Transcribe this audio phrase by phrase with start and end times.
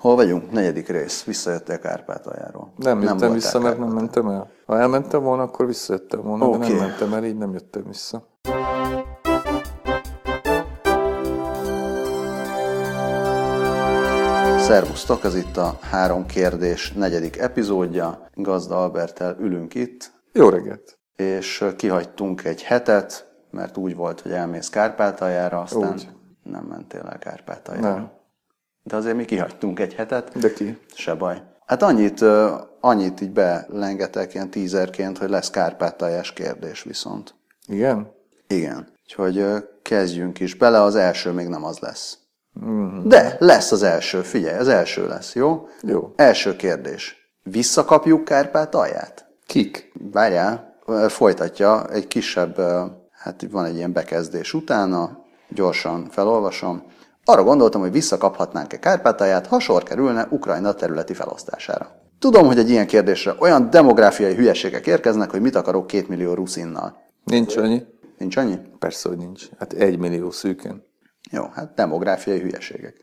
[0.00, 0.50] Hol vagyunk?
[0.50, 1.24] Negyedik rész.
[1.24, 2.72] Visszajöttél Kárpátaljáról.
[2.76, 4.50] Nem, nem jöttem vissza, mert nem mentem el.
[4.66, 6.68] Ha elmentem volna, akkor visszajöttem volna, de Oké.
[6.68, 8.28] nem mentem el, így nem jöttem vissza.
[14.58, 18.28] Szervusztok, ez itt a három kérdés negyedik epizódja.
[18.34, 20.98] Gazda Albertel ülünk itt, Jó reggelt!
[21.16, 26.08] és kihagytunk egy hetet, mert úgy volt, hogy elmész Kárpátaljára, aztán Úgy.
[26.42, 27.94] nem mentél el Kárpátaljára.
[27.94, 28.18] Nem.
[28.82, 30.78] De azért mi kihagytunk egy hetet, De ki?
[30.94, 31.42] se baj.
[31.66, 32.24] Hát annyit,
[32.80, 37.34] annyit így belengetek ilyen tízerként, hogy lesz Kárpátaljás kérdés viszont.
[37.66, 38.12] Igen?
[38.48, 38.92] Igen.
[39.02, 39.44] Úgyhogy
[39.82, 42.18] kezdjünk is bele, az első még nem az lesz.
[43.04, 45.68] De lesz az első, figyelj, az első lesz, jó?
[45.82, 46.12] Jó.
[46.16, 47.32] Első kérdés.
[47.42, 49.26] Visszakapjuk Kárpátalját?
[49.46, 49.92] Kik?
[50.12, 50.76] Várjál,
[51.08, 52.58] folytatja egy kisebb,
[53.10, 56.82] hát van egy ilyen bekezdés utána, gyorsan felolvasom.
[57.24, 61.90] Arra gondoltam, hogy visszakaphatnánk-e Kárpátalját, ha sor kerülne Ukrajna területi felosztására.
[62.18, 66.96] Tudom, hogy egy ilyen kérdésre olyan demográfiai hülyeségek érkeznek, hogy mit akarok két millió ruszinnal.
[67.24, 67.82] Nincs annyi?
[68.18, 68.58] Nincs annyi?
[68.78, 69.48] Persze, hogy nincs.
[69.58, 70.82] Hát egy millió szűken.
[71.30, 72.96] Jó, hát demográfiai hülyeségek.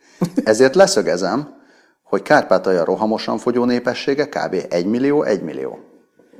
[0.43, 1.55] Ezért leszögezem,
[2.03, 4.65] hogy Kárpátalja rohamosan fogyó népessége kb.
[4.69, 5.79] 1 millió, 1 millió.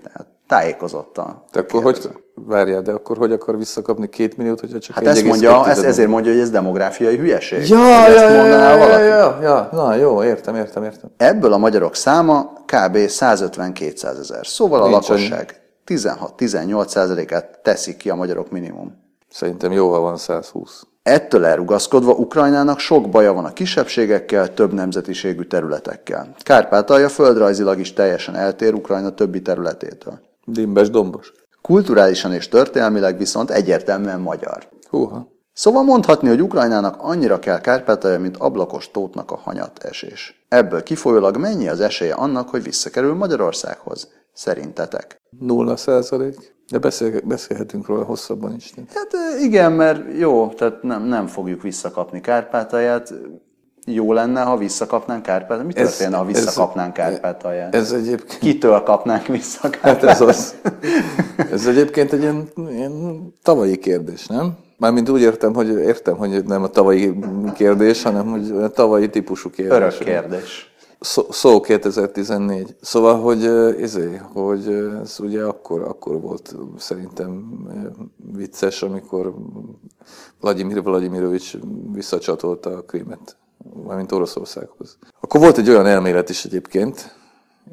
[0.04, 1.44] Tehát tájékozottan.
[1.52, 2.10] De akkor hogy,
[2.46, 5.84] várjál, de akkor hogy akar visszakapni két milliót, hogyha csak Hát 1,2 ezt mondja, millió?
[5.84, 7.70] ezért mondja, hogy ez demográfiai hülyeség.
[7.70, 9.04] Ja, ja, ezt ja, ja, valaki.
[9.04, 11.10] ja, ja, na jó, értem, értem, értem.
[11.18, 12.96] Ebből a magyarok száma kb.
[12.96, 14.46] 150-200 ezer.
[14.46, 19.06] Szóval a Nincs lakosság 16-18 százalékát teszik ki a magyarok minimum.
[19.30, 20.82] Szerintem jó, ha van 120.
[21.04, 26.34] Ettől elrugaszkodva Ukrajnának sok baja van a kisebbségekkel, több nemzetiségű területekkel.
[26.38, 30.20] Kárpátalja földrajzilag is teljesen eltér Ukrajna többi területétől.
[30.46, 31.32] Dimbes, dombos.
[31.68, 34.68] Kulturálisan és történelmileg viszont egyértelműen magyar.
[34.90, 35.28] Húha.
[35.54, 40.46] Szóval mondhatni, hogy Ukrajnának annyira kell Kárpátalja, mint ablakos tótnak a hanyat esés.
[40.48, 44.08] Ebből kifolyólag mennyi az esélye annak, hogy visszakerül Magyarországhoz?
[44.34, 45.18] Szerintetek?
[45.40, 46.56] Nulla százalék.
[46.72, 48.74] De beszél, beszélhetünk róla hosszabban is.
[48.74, 48.86] nem?
[48.94, 53.14] Hát igen, mert jó, tehát nem, nem fogjuk visszakapni Kárpátalját.
[53.90, 55.66] Jó lenne, ha visszakapnánk Kárpátalját.
[55.66, 57.76] Mi Ez- történne, ha ez- visszakapnánk Kárpátalját?
[57.76, 60.22] Ez egyébként, Kitől kapnánk vissza hát Kárpátalját?
[60.22, 60.56] ez az.
[61.52, 62.94] Ez egyébként egy ilyen, ilyen
[63.44, 64.58] tavalyi kérdés, nem?
[64.78, 67.20] Mármint úgy értem, hogy értem, hogy nem a tavalyi
[67.56, 69.76] kérdés, hanem hogy a tavalyi típusú kérdés.
[69.78, 70.72] Örök kérdés.
[71.00, 72.76] Szó, szó 2014.
[72.82, 73.50] Szóval, hogy
[73.82, 77.50] izé, hogy ez ugye akkor, akkor volt szerintem
[78.34, 79.34] vicces, amikor
[80.42, 81.54] Vladimir Vladimirovics
[81.94, 83.38] visszacsatolta a Krímet,
[83.86, 84.98] mármint Oroszországhoz.
[85.22, 87.16] Akkor volt egy olyan elmélet is egyébként,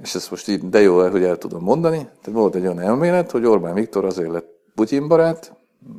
[0.03, 3.31] és ezt most így de jó, hogy el tudom mondani, tehát volt egy olyan elmélet,
[3.31, 5.57] hogy Orbán Viktor azért lett Putyin barát,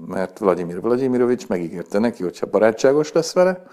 [0.08, 3.64] mert Vladimir Vladimirovics megígérte neki, hogyha barátságos lesz vele,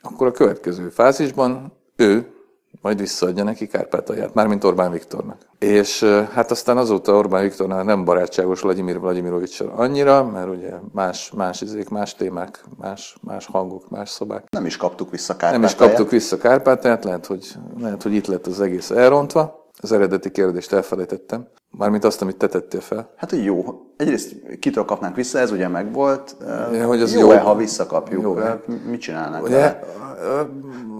[0.00, 2.35] akkor a következő fázisban ő
[2.80, 5.36] majd visszaadja neki Kárpátalját, mármint Orbán Viktornak.
[5.58, 11.60] És hát aztán azóta Orbán Viktornál nem barátságos Vladimir Vladimirovicsal annyira, mert ugye más, más
[11.60, 14.44] izék, más témák, más, más hangok, más szobák.
[14.50, 15.70] Nem is kaptuk vissza Nem Kárpátalját.
[15.70, 17.46] is kaptuk vissza Kárpátalját, lehet hogy,
[17.80, 19.64] lehet, hogy itt lett az egész elrontva.
[19.80, 21.46] Az eredeti kérdést elfelejtettem.
[21.70, 23.10] Mármint azt, amit te tettél fel.
[23.16, 23.64] Hát, hogy jó.
[23.96, 26.36] Egyrészt kitől kapnánk vissza, ez ugye megvolt.
[26.72, 27.38] Ja, hogy az jó, jó.
[27.38, 28.22] ha visszakapjuk.
[28.22, 28.34] Jó.
[28.34, 29.56] Hát Mit csinálnánk Ugye?
[29.56, 29.80] vele?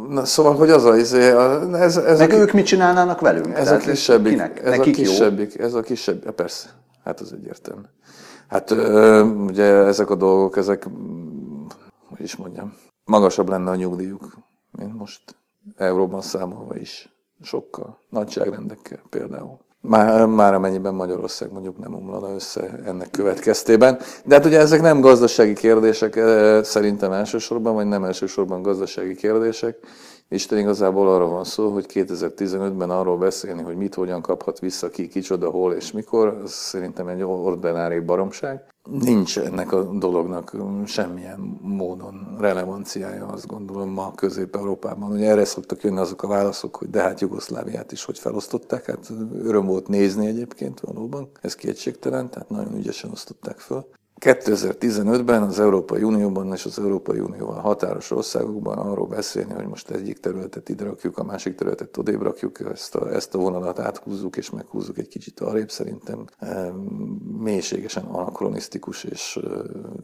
[0.09, 3.55] Na, szóval, hogy az a, izé, a ez, ez, Meg a, ők mit csinálnának velünk?
[3.55, 4.59] ez a kisebbik, Kinek?
[4.61, 5.03] ez a Nekik jó?
[5.03, 6.69] kisebbik, ez a kisebb, ja, persze,
[7.05, 7.83] hát az egyértelmű.
[8.49, 10.89] Hát ö, ugye ezek a dolgok, ezek,
[12.09, 12.75] hogy is mondjam,
[13.05, 14.37] magasabb lenne a nyugdíjuk,
[14.71, 15.37] mint most
[15.77, 17.11] euróban számolva is.
[17.43, 19.59] Sokkal, nagyságrendekkel például.
[19.87, 23.99] Már, már amennyiben Magyarország mondjuk nem omlana össze ennek következtében.
[24.25, 29.77] De hát ugye ezek nem gazdasági kérdések eh, szerintem elsősorban, vagy nem elsősorban gazdasági kérdések.
[30.29, 35.09] Isten igazából arra van szó, hogy 2015-ben arról beszélni, hogy mit hogyan kaphat vissza ki,
[35.09, 38.65] kicsoda, hol és mikor, az szerintem egy ordinári baromság.
[38.91, 45.13] Nincs ennek a dolognak semmilyen módon relevanciája, azt gondolom ma Közép-Európában.
[45.13, 49.13] Ugye erre szoktak jönni azok a válaszok, hogy de hát Jugoszláviát is hogy felosztották, hát
[49.43, 53.87] öröm volt nézni egyébként valóban, ez kétségtelen, tehát nagyon ügyesen osztották föl.
[54.21, 60.19] 2015-ben az Európai Unióban és az Európai Unióval határos országokban arról beszélni, hogy most egyik
[60.19, 64.51] területet ide rakjuk, a másik területet odébb rakjuk, ezt a, ezt a vonalat áthúzzuk és
[64.51, 66.69] meghúzzuk egy kicsit arrébb, szerintem eh,
[67.39, 69.51] mélységesen anakronisztikus és eh,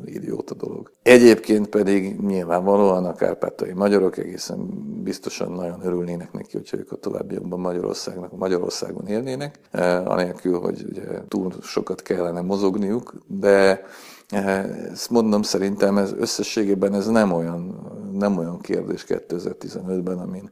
[0.05, 0.93] idióta dolog.
[1.03, 4.59] Egyébként pedig nyilvánvalóan a kárpátai magyarok egészen
[5.03, 11.03] biztosan nagyon örülnének neki, hogyha ők a továbbiakban Magyarországnak, Magyarországon élnének, eh, anélkül, hogy ugye
[11.29, 13.85] túl sokat kellene mozogniuk, de
[14.33, 20.51] Ezt mondom, szerintem ez összességében ez nem olyan nem olyan kérdés 2015-ben, amin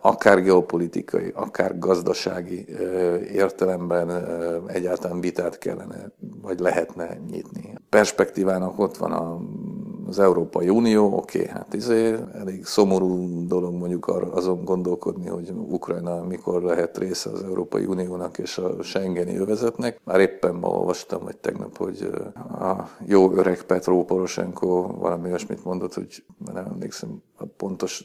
[0.00, 2.66] akár geopolitikai, akár gazdasági
[3.32, 4.10] értelemben
[4.66, 6.10] egyáltalán vitát kellene,
[6.42, 7.74] vagy lehetne nyitni.
[7.88, 9.38] Perspektívának ott van a
[10.08, 16.62] az Európai Unió, oké, hát izé, elég szomorú dolog mondjuk azon gondolkodni, hogy Ukrajna mikor
[16.62, 20.00] lehet része az Európai Uniónak és a Schengeni övezetnek.
[20.04, 22.10] Már éppen ma olvastam, vagy tegnap, hogy
[22.60, 28.04] a jó öreg Petro Poroshenko valami olyasmit mondott, hogy nem emlékszem a pontos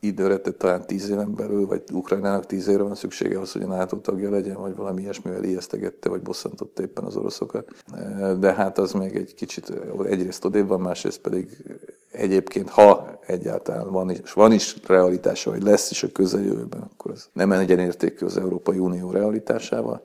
[0.00, 3.66] időre, tehát talán tíz éven belül, vagy Ukrajnának tíz évre van szüksége ahhoz, hogy a
[3.66, 7.68] NATO tagja legyen, vagy valami ilyesmivel ijesztegette, vagy bosszantotta éppen az oroszokat.
[8.38, 9.72] De hát az még egy kicsit
[10.04, 11.43] egyrészt odébb van, másrészt pedig
[12.12, 17.28] egyébként, ha egyáltalán van is, van is realitása, vagy lesz is a közeljövőben, akkor az
[17.32, 20.02] nem egyenértékű az Európai Unió realitásával.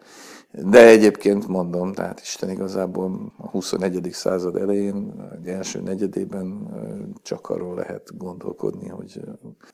[0.51, 4.09] De egyébként mondom, tehát Isten igazából a 21.
[4.11, 6.67] század elején, egy első negyedében
[7.21, 9.21] csak arról lehet gondolkodni, hogy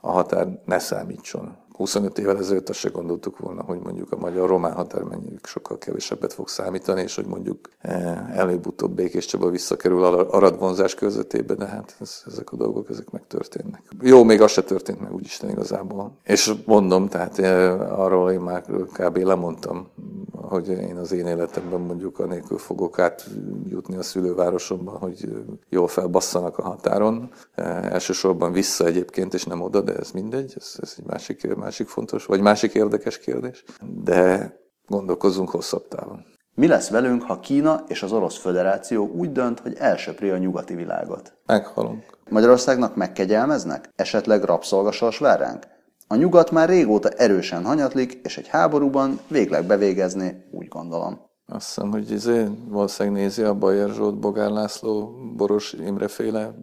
[0.02, 4.74] a határ ne számítson 25 évvel ezelőtt azt se gondoltuk volna, hogy mondjuk a magyar-román
[4.74, 5.04] határ
[5.44, 11.66] sokkal kevesebbet fog számítani, és hogy mondjuk eh, előbb-utóbb Békés Csaba visszakerül aradvonzás közöttébe, de
[11.66, 13.82] hát ez, ezek a dolgok, ezek megtörténnek.
[14.02, 16.12] Jó, még az se történt meg úgyisten igazából.
[16.24, 18.64] És mondom, tehát eh, arról én már
[18.94, 19.18] kb.
[19.18, 19.88] lemondtam,
[20.32, 25.30] hogy én az én életemben mondjuk anélkül fogok átjutni a szülővárosomban, hogy
[25.70, 27.30] jól felbasszanak a határon.
[27.56, 31.88] Eh, elsősorban vissza egyébként, és nem oda, de ez mindegy, ez, ez egy másik, másik
[31.88, 33.64] fontos, vagy másik érdekes kérdés.
[34.04, 34.56] De
[34.88, 36.26] gondolkozzunk hosszabb távon.
[36.54, 40.76] Mi lesz velünk, ha Kína és az Orosz Föderáció úgy dönt, hogy elsöpri a nyugati
[40.76, 41.38] világot?
[41.46, 42.18] Meghalunk.
[42.30, 43.90] Magyarországnak megkegyelmeznek?
[43.96, 45.68] Esetleg rabszolgasors vár ránk?
[46.08, 51.20] A nyugat már régóta erősen hanyatlik, és egy háborúban végleg bevégezni, úgy gondolom.
[51.46, 56.54] Azt hiszem, hogy izé, valószínűleg nézi a Bajer Zsolt, Bogár László, Boros Imre féle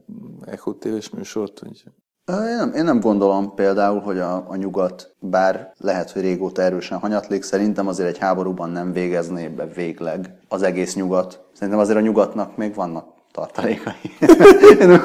[0.44, 1.84] Echo TV-s műsort, hogy
[2.26, 6.98] én nem, én nem gondolom például, hogy a, a nyugat, bár lehet, hogy régóta erősen
[6.98, 11.44] hanyatlik, szerintem azért egy háborúban nem végezné be végleg az egész nyugat.
[11.52, 13.94] Szerintem azért a nyugatnak még vannak tartalékai.
[14.80, 15.00] Én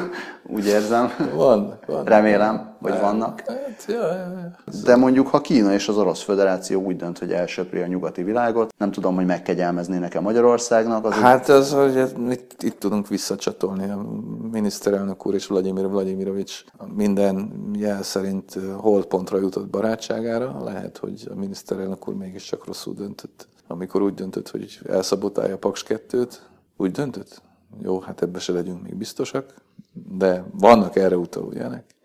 [0.49, 1.11] úgy érzem.
[1.35, 2.03] Van, van.
[2.03, 3.01] Remélem, hogy van.
[3.01, 3.43] vannak.
[3.47, 4.51] Hát, ja, ja, ja.
[4.83, 8.73] De mondjuk, ha Kína és az Orosz Föderáció úgy dönt, hogy elsöpri a nyugati világot,
[8.77, 11.05] nem tudom, hogy megkegyelmeznének nekem Magyarországnak.
[11.05, 13.89] Az hát az, hogy itt, itt tudunk visszacsatolni.
[13.89, 14.05] A
[14.51, 16.63] miniszterelnök úr és Vladimir Vladimirovics
[16.95, 20.63] minden jel szerint holdpontra jutott barátságára.
[20.63, 23.47] Lehet, hogy a miniszterelnök úr mégiscsak rosszul döntött.
[23.67, 26.33] Amikor úgy döntött, hogy elszabotálja Paks 2-t,
[26.77, 27.41] úgy döntött?
[27.79, 29.53] Jó, hát ebbe se legyünk még biztosak,
[29.93, 31.95] de vannak erre utaló jelek.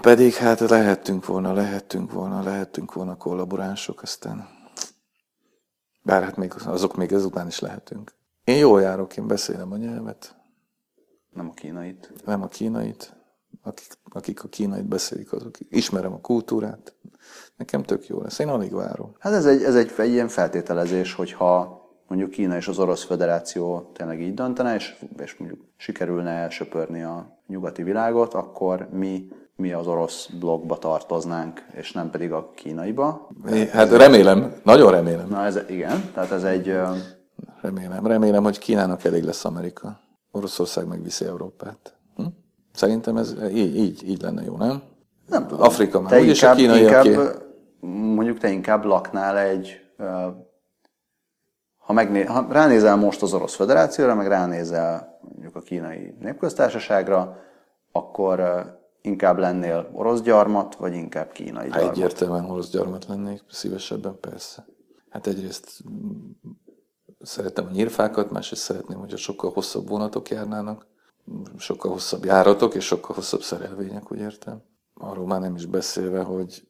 [0.00, 4.48] Pedig hát lehettünk volna, lehettünk volna, lehettünk volna kollaboránsok, aztán
[6.02, 8.14] bár hát még, azok még ezután is lehetünk.
[8.44, 10.36] Én jól járok, én beszélem a nyelvet.
[11.30, 12.12] Nem a kínait.
[12.24, 13.16] Nem a kínait.
[13.62, 16.94] Akik, akik a kínait beszélik, azok ismerem a kultúrát.
[17.56, 18.38] Nekem tök jó lesz.
[18.38, 19.14] Én alig várom.
[19.18, 23.90] Hát ez egy, ez egy, egy ilyen feltételezés, hogyha mondjuk Kína és az Orosz Föderáció
[23.92, 29.86] tényleg így döntene, és, és mondjuk sikerülne elsöpörni a nyugati világot, akkor mi mi az
[29.86, 33.28] orosz blogba tartoznánk, és nem pedig a kínaiba.
[33.52, 35.28] É, hát remélem, nagyon remélem.
[35.28, 36.78] Na ez, igen, tehát ez egy...
[37.60, 40.00] Remélem, remélem, hogy Kínának elég lesz Amerika.
[40.30, 41.96] Oroszország megviszi Európát.
[42.16, 42.24] Hm?
[42.72, 44.82] Szerintem ez így, így, így lenne jó, nem?
[45.28, 45.64] Nem tudom.
[45.64, 47.16] Afrika már, úgyis a kínai, inkább, aki...
[47.86, 49.80] Mondjuk te inkább laknál egy
[51.86, 57.36] ha, megné, ha ránézel most az Orosz Föderációra, meg ránézel mondjuk a kínai népköztársaságra,
[57.92, 58.40] akkor
[59.00, 61.90] inkább lennél orosz gyarmat, vagy inkább kínai gyarmat?
[61.90, 64.66] Egyértelműen orosz gyarmat lennék, szívesebben persze.
[65.10, 65.82] Hát egyrészt
[67.20, 70.86] szeretem a nyírfákat, másrészt szeretném, hogyha sokkal hosszabb vonatok járnának,
[71.56, 74.62] sokkal hosszabb járatok és sokkal hosszabb szerelvények, úgy értem.
[74.94, 76.68] Arról már nem is beszélve, hogy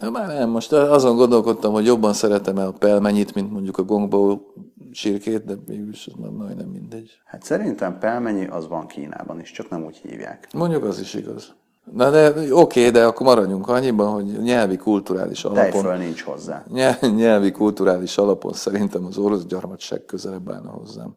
[0.00, 3.82] Na már nem, most azon gondolkodtam, hogy jobban szeretem el a pelmenyit, mint mondjuk a
[3.82, 4.52] gongbó
[4.92, 7.10] sírkét, de mégis az már majdnem mindegy.
[7.24, 10.48] Hát szerintem pelmenyi az van Kínában is, csak nem úgy hívják.
[10.52, 11.54] Mondjuk az is igaz.
[11.92, 15.70] Na de oké, okay, de akkor maradjunk annyiban, hogy nyelvi kulturális alapon...
[15.70, 16.64] Tejföl nincs hozzá.
[17.00, 21.16] Nyelvi kulturális alapon szerintem az orosz gyarmatság közelebb állna hozzám.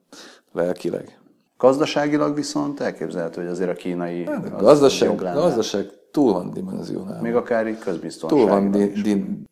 [0.54, 1.20] Lelkileg.
[1.58, 7.22] Gazdaságilag viszont elképzelhető, hogy azért a kínai hát, az gazdaság, gazdaság túl van dimenzionálva.
[7.22, 9.46] Még akár így közbiztonságban Túl van di, di,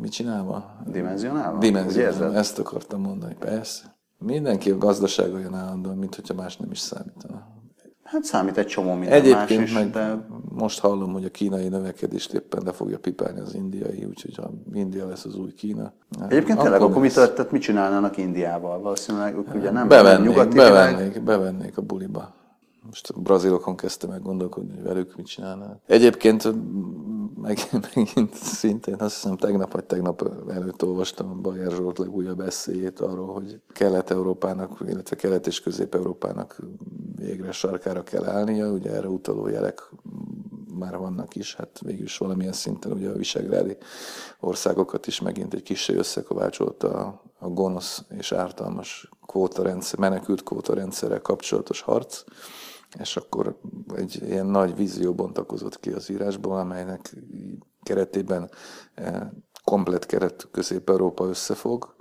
[0.00, 0.76] mit csinálva?
[0.86, 1.58] Dimenzionálva?
[1.58, 3.96] Dimenzionálva, ezt akartam mondani, persze.
[4.18, 7.56] Mindenki a gazdasága jön állandóan, mint hogyha más nem is számítana.
[8.10, 10.26] Hát számít egy csomó minden Egyébként más is, meg de...
[10.48, 15.06] most hallom, hogy a kínai növekedést éppen le fogja pipálni az indiai, úgyhogy ha India
[15.06, 15.92] lesz az új Kína.
[16.20, 18.80] Hát Egyébként tényleg akkor mit, tehát mit csinálnának Indiával?
[18.80, 22.34] Valószínűleg ők ugye nem bevennék, nyugati bevennék, bevennék a buliba.
[22.88, 25.80] Most a brazilokon kezdte meg gondolkodni, hogy velük mit csinálnak.
[25.86, 26.48] Egyébként
[27.40, 27.58] meg,
[27.94, 33.60] megint szintén azt hiszem tegnap vagy tegnap előtt olvastam Bajer Zsolt legújabb eszéjét arról, hogy
[33.72, 36.62] Kelet-Európának, illetve Kelet- és Közép-Európának
[37.16, 39.90] végre sarkára kell állnia, ugye erre utaló jelek
[40.78, 43.76] már vannak is, hát végül is valamilyen szinten ugye a visegrádi
[44.40, 51.80] országokat is megint egy kicsi összekovácsolt a, a gonosz és ártalmas kvótarendszer, menekült kvótarendszerrel kapcsolatos
[51.80, 52.24] harc,
[53.00, 53.58] és akkor
[53.96, 57.14] egy ilyen nagy vízió bontakozott ki az írásból, amelynek
[57.82, 58.50] keretében
[58.94, 59.20] eh,
[59.64, 61.94] komplet keret Közép-Európa összefog,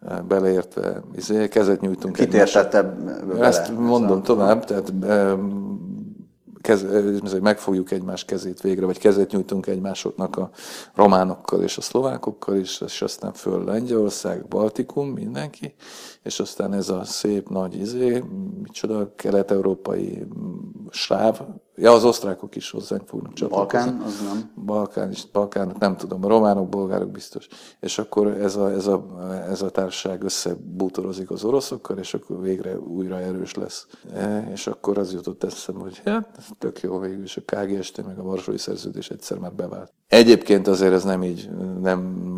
[0.00, 2.16] eh, beleértve, izé, kezet nyújtunk.
[2.16, 3.46] Kitértette bele?
[3.46, 5.38] Ezt mondom tovább, tehát eh,
[6.64, 6.84] kez,
[7.40, 10.50] megfogjuk egymás kezét végre, vagy kezet nyújtunk egymásoknak a
[10.94, 15.74] románokkal és a szlovákokkal is, és aztán föl Lengyelország, Baltikum, mindenki,
[16.22, 18.22] és aztán ez a szép nagy izé,
[18.62, 20.26] micsoda, kelet-európai
[20.90, 21.40] sláv,
[21.76, 23.78] ja, az osztrákok is hozzánk fognak csatlakozni.
[23.78, 24.52] Balkán, az nem.
[24.64, 27.48] Balkán is, Balkánok nem tudom, a románok, bolgárok biztos.
[27.80, 29.06] És akkor ez a, ez a,
[29.48, 33.86] ez a társaság összebútorozik az oroszokkal, és akkor végre újra erős lesz.
[34.14, 38.06] E, és akkor az jutott eszem, hogy hát, ez tök jó végül, és a KGST
[38.06, 39.92] meg a Varsói Szerződés egyszer már bevált.
[40.08, 41.50] Egyébként azért ez nem így,
[41.80, 42.32] nem,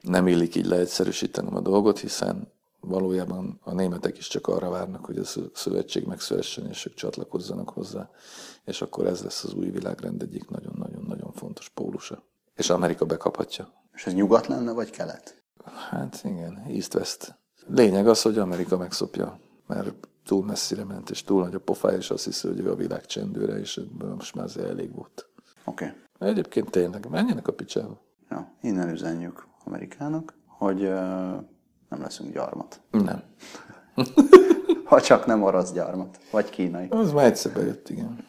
[0.00, 5.18] nem illik így leegyszerűsítenem a dolgot, hiszen valójában a németek is csak arra várnak, hogy
[5.18, 8.10] a szövetség megszülessen, és ők csatlakozzanak hozzá,
[8.64, 12.22] és akkor ez lesz az új világrend egyik nagyon-nagyon-nagyon fontos pólusa.
[12.54, 13.72] És Amerika bekaphatja.
[13.92, 15.42] És ez nyugat lenne, vagy kelet?
[15.90, 17.38] Hát igen, East-West.
[17.66, 22.10] Lényeg az, hogy Amerika megszopja, mert túl messzire ment, és túl nagy a pofája, és
[22.10, 23.80] azt hiszi, hogy ő a világ csendőre, és
[24.16, 25.28] most már azért elég volt.
[25.64, 25.84] Oké.
[25.84, 26.28] Okay.
[26.30, 28.00] Egyébként tényleg, menjenek a picsába.
[28.30, 31.54] Ja, innen üzenjük Amerikának, hogy uh
[31.88, 32.80] nem leszünk gyarmat.
[32.90, 33.22] Nem.
[34.86, 36.86] ha csak nem orosz gyarmat, vagy kínai.
[36.90, 38.24] Az már egyszer bejött, igen.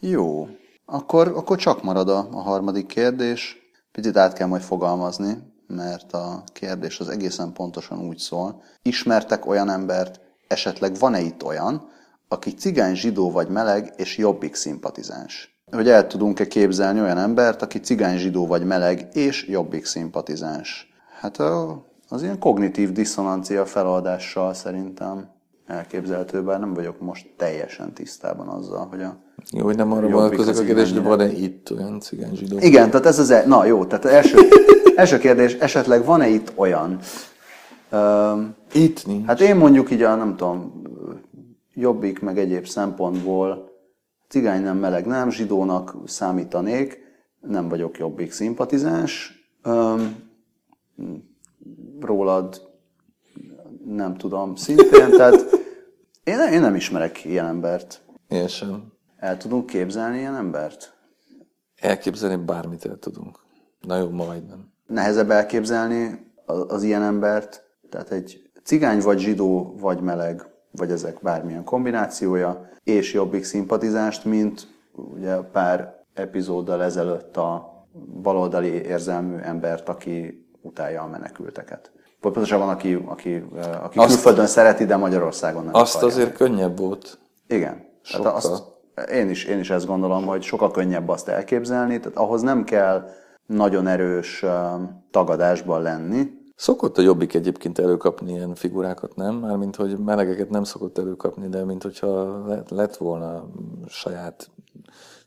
[0.00, 0.48] Jó.
[0.84, 3.56] Akkor, akkor csak marad a, a harmadik kérdés.
[3.92, 8.62] Picit át kell majd fogalmazni, mert a kérdés az egészen pontosan úgy szól.
[8.82, 11.90] Ismertek olyan embert, esetleg van-e itt olyan,
[12.28, 15.60] aki cigány, zsidó vagy meleg és jobbik szimpatizáns?
[15.70, 20.86] Hogy el tudunk-e képzelni olyan embert, aki cigány, zsidó vagy meleg és jobbik szimpatizáns?
[21.20, 25.30] Hát a az ilyen kognitív diszonancia feloldással szerintem
[25.66, 29.16] elképzelhető, bár nem vagyok most teljesen tisztában azzal, hogy a
[29.50, 32.58] Jó, hogy nem arra vonatkozik a kérdés, hogy van-e itt olyan cigány zsidó?
[32.60, 34.38] Igen, tehát ez az, e- na jó, tehát első,
[34.96, 36.98] első kérdés, esetleg van-e itt olyan?
[37.92, 38.40] Uh,
[38.72, 39.26] itt nincs.
[39.26, 40.82] Hát én mondjuk így a, nem tudom,
[41.74, 43.70] jobbik, meg egyéb szempontból
[44.28, 46.98] cigány nem, meleg nem, zsidónak számítanék,
[47.40, 49.32] nem vagyok jobbik szimpatizáns.
[49.64, 50.30] Um,
[52.04, 52.70] rólad
[53.84, 55.44] nem tudom szintén, tehát
[56.24, 58.02] én, én nem ismerek ilyen embert.
[58.28, 58.92] Én sem.
[59.16, 60.96] El tudunk képzelni ilyen embert?
[61.80, 63.38] Elképzelni bármit el tudunk.
[63.80, 64.72] Na jó, majdnem.
[64.86, 71.18] Nehezebb elképzelni az, az ilyen embert, tehát egy cigány vagy zsidó vagy meleg, vagy ezek
[71.22, 77.72] bármilyen kombinációja, és jobbik szimpatizást, mint ugye pár epizóddal ezelőtt a
[78.22, 81.90] baloldali érzelmű embert, aki utálja a menekülteket.
[82.20, 83.44] Vagy pontosabban, aki, aki,
[83.82, 86.14] aki azt, külföldön szereti, de Magyarországon nem Azt akarja.
[86.14, 87.18] azért könnyebb volt.
[87.46, 87.84] Igen.
[88.10, 88.62] Tehát azt,
[89.10, 93.08] én, is, én is ezt gondolom, hogy sokkal könnyebb azt elképzelni, tehát ahhoz nem kell
[93.46, 94.44] nagyon erős
[95.10, 96.40] tagadásban lenni.
[96.56, 99.34] Szokott a Jobbik egyébként előkapni ilyen figurákat, nem?
[99.34, 103.44] Mármint, hogy melegeket nem szokott előkapni, de mint hogyha lett volna
[103.86, 104.50] saját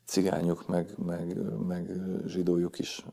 [0.04, 1.90] cigányuk, meg, meg, meg
[2.26, 3.04] zsidójuk is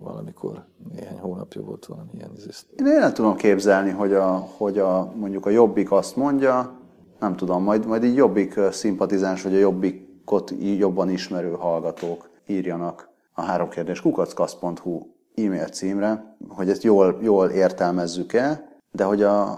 [0.00, 2.66] valamikor néhány hónapja volt valami ilyen izészt.
[2.76, 6.72] Én nem tudom képzelni, hogy, a, hogy a, mondjuk a Jobbik azt mondja,
[7.20, 13.42] nem tudom, majd, majd így Jobbik szimpatizáns, vagy a Jobbikot jobban ismerő hallgatók írjanak a
[13.42, 19.50] három kérdés kukackasz.hu e-mail címre, hogy ezt jól, jól értelmezzük-e, de hogy a,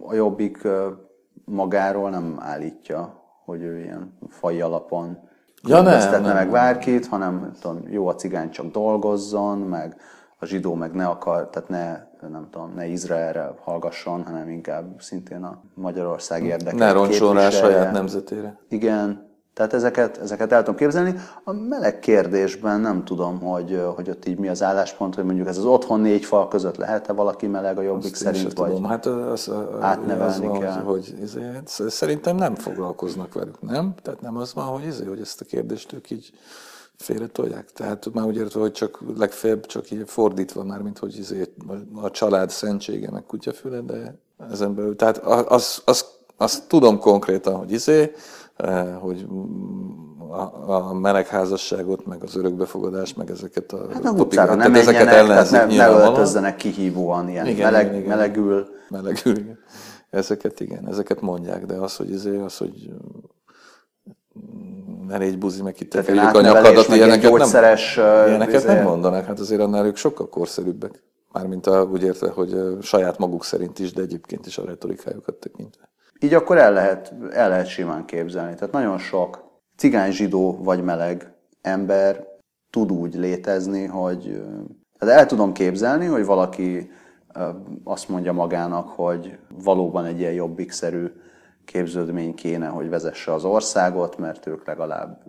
[0.00, 0.68] a Jobbik
[1.44, 5.18] magáról nem állítja, hogy ő ilyen faj alapon
[5.62, 9.96] ja, nem, nem, meg bárkit, hanem tudom, jó a cigány csak dolgozzon, meg
[10.38, 15.42] a zsidó meg ne akar, tehát ne, nem tudom, ne Izraelre hallgasson, hanem inkább szintén
[15.42, 18.58] a Magyarország érdekét Ne roncson rá saját nemzetére.
[18.68, 19.27] Igen,
[19.58, 21.14] tehát ezeket, ezeket el tudom képzelni.
[21.44, 25.58] A meleg kérdésben nem tudom, hogy, hogy ott így mi az álláspont, hogy mondjuk ez
[25.58, 28.84] az otthon négy fal között lehet-e valaki meleg a jobbik Azt szerint, vagy tudom.
[28.84, 29.50] hát az,
[29.80, 30.74] átnevelni az kell.
[30.74, 33.94] Van, hogy, hogy szerintem nem foglalkoznak velük, nem?
[34.02, 36.32] Tehát nem az van, hogy, izé, hogy ezt a kérdést ők így
[36.96, 37.72] félre tolják.
[37.72, 41.52] Tehát már úgy értve, hogy csak legfeljebb csak így fordítva már, mint hogy izé,
[41.94, 44.14] a család szentsége meg kutyafüle, de
[44.50, 44.96] ezen belül.
[44.96, 48.12] Tehát az, az azt tudom konkrétan, hogy izé,
[48.56, 49.26] eh, hogy
[50.30, 55.50] a, a melegházasságot, meg az örökbefogadást, meg ezeket a Hát nem utcára nem menjenek, tehát
[55.50, 58.66] ne, ne öltözzenek kihívóan ilyen igen, meleg, igen, melegül.
[58.88, 59.58] Melegül, igen.
[60.10, 62.90] Ezeket igen, ezeket mondják, de az, hogy izé, az, hogy
[65.06, 69.86] ne légy buzi, meg itt a nyakadat, ilyeneket, nem, ilyeneket nem mondanak, hát azért annál
[69.86, 71.02] ők sokkal korszerűbbek.
[71.32, 75.88] Mármint a, úgy érte, hogy saját maguk szerint is, de egyébként is a retorikájukat tekintve.
[76.20, 78.54] Így akkor el lehet, el lehet simán képzelni.
[78.54, 82.26] Tehát nagyon sok cigány, zsidó vagy meleg ember
[82.70, 84.42] tud úgy létezni, hogy
[84.98, 86.90] tehát el tudom képzelni, hogy valaki
[87.84, 91.06] azt mondja magának, hogy valóban egy ilyen jobbikszerű
[91.64, 95.22] képződmény kéne, hogy vezesse az országot, mert ők legalább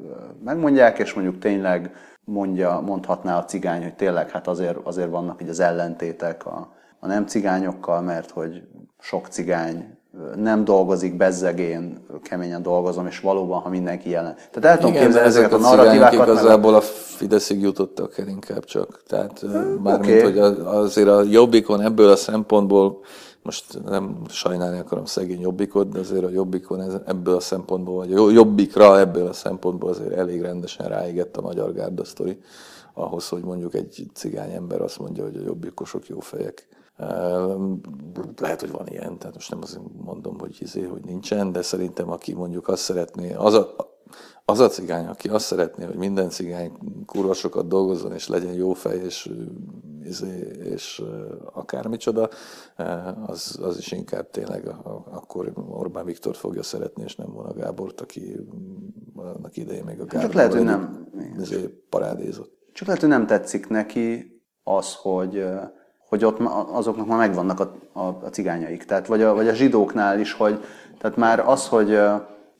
[0.44, 1.92] megmondják, és mondjuk tényleg
[2.24, 7.08] mondja, mondhatná a cigány, hogy tényleg hát azért, azért vannak így az ellentétek a, a
[7.08, 8.68] nem cigányokkal, mert hogy
[9.00, 9.99] sok cigány
[10.36, 14.36] nem dolgozik, bezzegén, keményen dolgozom, és valóban, ha mindenki jelen.
[14.52, 16.28] Tehát el tudom képzelni ezeket a narratívákat.
[16.28, 19.02] igazából a Fideszig jutottak el inkább csak.
[19.08, 19.46] Tehát
[19.84, 20.32] mármint, okay.
[20.32, 23.00] hogy azért a Jobbikon ebből a szempontból
[23.42, 28.30] most nem sajnálni akarom szegény jobbikot, de azért a jobbikon ebből a szempontból, vagy a
[28.30, 32.40] jobbikra ebből a szempontból azért elég rendesen ráégett a magyar gárda sztori,
[32.94, 36.68] ahhoz, hogy mondjuk egy cigány ember azt mondja, hogy a jobbikosok jó fejek.
[38.38, 42.12] Lehet, hogy van ilyen, tehát most nem azért mondom, hogy izé, hogy nincsen, de szerintem
[42.12, 43.76] aki mondjuk azt szeretné, az a,
[44.46, 46.72] az a cigány, aki azt szeretné, hogy minden cigány
[47.06, 49.32] kurva sokat dolgozzon, és legyen jó fej, és,
[50.04, 50.24] és,
[50.60, 51.04] és
[51.54, 52.30] akármicsoda,
[53.26, 54.68] az, az is inkább tényleg
[55.12, 58.36] akkor Orbán Viktor fogja szeretni, és nem volna Gábort, aki
[59.16, 61.08] annak idején még a Gábor Csak lehet, hogy nem.
[61.90, 62.58] parádézott.
[62.74, 65.46] Csak lehet, hogy nem tetszik neki az, hogy
[66.10, 66.40] hogy ott
[66.72, 68.84] azoknak már megvannak a, a, a cigányaik.
[68.84, 70.64] Tehát, vagy a, vagy a zsidóknál is, hogy
[70.98, 72.00] tehát már az, hogy,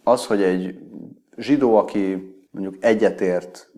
[0.04, 0.80] az, hogy egy
[1.38, 3.70] zsidó, aki mondjuk egyetért,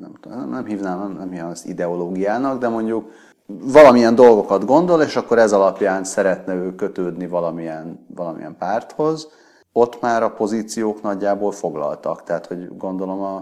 [0.00, 3.10] nem, nem hívnám, nem, nem hívnám ezt ideológiának, de mondjuk
[3.46, 9.28] valamilyen dolgokat gondol, és akkor ez alapján szeretne ő kötődni valamilyen, valamilyen párthoz,
[9.72, 12.22] ott már a pozíciók nagyjából foglaltak.
[12.22, 13.36] Tehát, hogy gondolom a,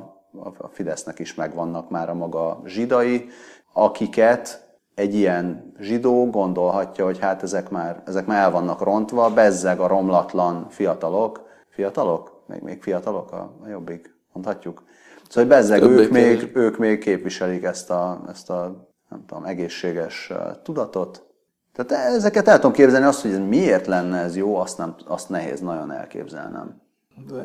[0.58, 3.28] a Fidesznek is megvannak már a maga zsidai,
[3.72, 4.67] akiket
[4.98, 9.86] egy ilyen zsidó gondolhatja, hogy hát ezek már, ezek már el vannak rontva, bezzeg a
[9.86, 12.42] romlatlan fiatalok, fiatalok?
[12.46, 14.82] Még, még fiatalok a, a jobbik, mondhatjuk.
[15.28, 20.32] Szóval, hogy bezzeg ők még, ők még képviselik ezt a, ezt a nem tudom, egészséges
[20.62, 21.26] tudatot.
[21.72, 25.60] Tehát ezeket el tudom képzelni, azt, hogy miért lenne ez jó, azt, nem, azt nehéz
[25.60, 26.80] nagyon elképzelnem.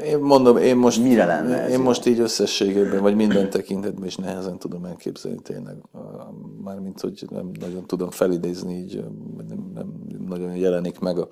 [0.04, 1.84] Én mondom, én most, Mire lenne ez én jó?
[1.84, 5.76] most így összességében, vagy minden tekintetben is nehezen tudom elképzelni tényleg.
[6.64, 9.04] Mármint, hogy nem nagyon tudom felidézni, így
[9.48, 9.94] nem, nem
[10.28, 11.30] nagyon jelenik meg a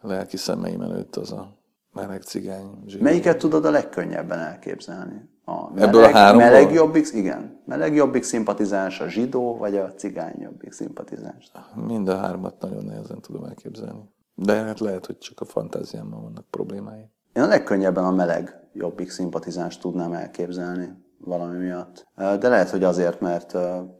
[0.00, 1.56] lelki szemeim előtt az a
[1.92, 2.70] meleg cigány.
[2.86, 3.00] Zsír.
[3.00, 5.28] Melyiket tudod a legkönnyebben elképzelni?
[5.44, 7.60] A meleg, Ebből a három Meleg jobbik, igen.
[7.64, 11.50] Meleg jobbik szimpatizáns, a zsidó, vagy a cigány jobbik szimpatizáns?
[11.86, 14.00] Mind a hármat nagyon nehezen tudom elképzelni.
[14.34, 17.10] De hát lehet, hogy csak a fantáziámmal vannak problémái.
[17.36, 22.06] Én a legkönnyebben a meleg jobbik szimpatizáns tudnám elképzelni valami miatt.
[22.14, 23.52] De lehet, hogy azért, mert,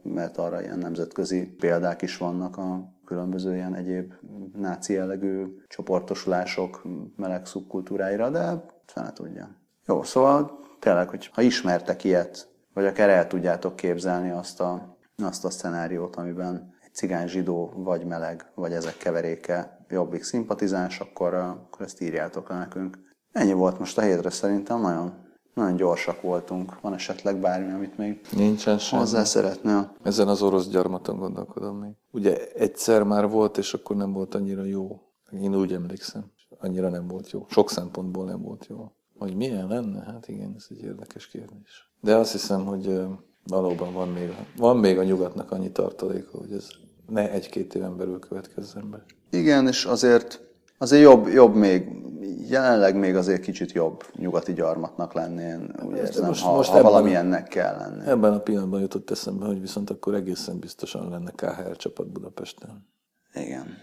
[0.03, 4.13] mert arra ilyen nemzetközi példák is vannak a különböző ilyen egyéb
[4.53, 9.55] náci jellegű csoportosulások meleg szubkultúráira, de fene tudja.
[9.85, 15.45] Jó, szóval tényleg, hogy ha ismertek ilyet, vagy akár el tudjátok képzelni azt a, azt
[15.45, 21.85] a szenáriót, amiben egy cigány zsidó, vagy meleg, vagy ezek keveréke jobbik szimpatizáns, akkor, akkor
[21.85, 23.05] ezt írjátok le nekünk.
[23.37, 25.13] Ennyi volt most a hétre szerintem, nagyon,
[25.53, 26.81] nagyon gyorsak voltunk.
[26.81, 28.99] Van esetleg bármi, amit még Nincsen sem.
[28.99, 29.95] hozzá szeretnél?
[30.03, 31.91] Ezen az orosz gyarmaton gondolkodom még.
[32.11, 35.01] Ugye egyszer már volt, és akkor nem volt annyira jó.
[35.31, 36.31] Én úgy emlékszem.
[36.59, 37.45] Annyira nem volt jó.
[37.49, 38.91] Sok szempontból nem volt jó.
[39.17, 40.03] Hogy milyen lenne?
[40.03, 41.91] Hát igen, ez egy érdekes kérdés.
[42.01, 43.01] De azt hiszem, hogy
[43.43, 46.67] valóban van még, van még a nyugatnak annyi tartaléka, hogy ez
[47.07, 49.03] ne egy-két éven belül következzen be.
[49.29, 50.41] Igen, és azért,
[50.77, 52.05] azért jobb, jobb még,
[52.49, 56.81] jelenleg még azért kicsit jobb nyugati gyarmatnak lenni, én úgy érzem, most, ha, most ha
[56.81, 58.07] valamilyennek kell lenni.
[58.07, 62.87] Ebben a pillanatban jutott eszembe, hogy viszont akkor egészen biztosan lenne KHL csapat Budapesten.
[63.33, 63.77] Igen.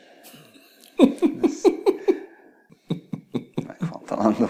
[3.67, 4.47] Megfontolandó.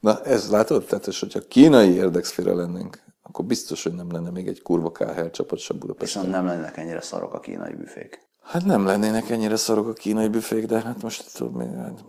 [0.00, 0.84] Na, ez látod?
[0.84, 5.26] Tehát, és hogyha kínai érdekszféra lennénk, akkor biztos, hogy nem lenne még egy kurva KHL
[5.26, 6.22] csapat sem Budapesten.
[6.22, 8.20] Viszont nem lennének ennyire szarok a kínai büfék.
[8.42, 11.76] Hát nem lennének ennyire szarok a kínai büfék, de hát most tudom.
[11.76, 12.04] Hát-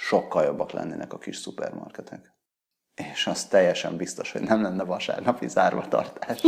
[0.00, 2.32] Sokkal jobbak lennének a kis szupermarketek.
[3.12, 6.42] És az teljesen biztos, hogy nem lenne vasárnapi zárvatartás.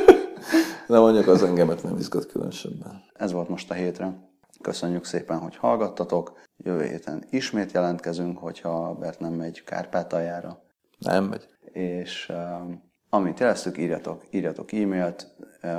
[0.88, 3.02] de mondjuk az engemet nem izgat különösebben.
[3.12, 4.12] Ez volt most a hétre.
[4.60, 6.40] Köszönjük szépen, hogy hallgattatok.
[6.56, 10.62] Jövő héten ismét jelentkezünk, hogyha Bert nem megy Kárpátaljára.
[10.98, 11.46] Nem megy.
[11.72, 12.74] És uh,
[13.08, 15.70] amit jeleztük, írjatok, írjatok e-mailt, uh,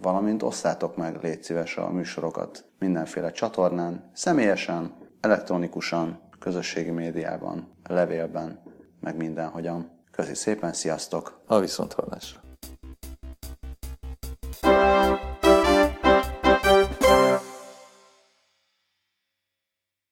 [0.00, 8.62] valamint osszátok meg, légy szíves a műsorokat mindenféle csatornán, személyesen, elektronikusan, közösségi médiában, levélben,
[9.00, 10.02] meg mindenhogyan.
[10.10, 11.40] Köszi szépen, sziasztok!
[11.46, 12.43] A viszont hallásra.